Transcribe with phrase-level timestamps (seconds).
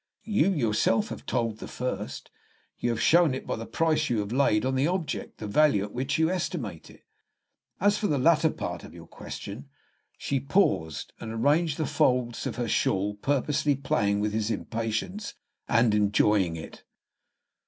[0.25, 2.31] "You yourself have told the first.
[2.79, 5.93] You have shown by the price you have laid on the object the value at
[5.93, 7.03] which you estimate it.
[7.79, 9.69] As for the latter part of your question"
[10.17, 15.35] She paused, and arranged the folds of her shawl, purposely playing with his impatience,
[15.69, 16.83] and enjoying it.